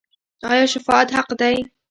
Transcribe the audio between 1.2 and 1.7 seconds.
دی؟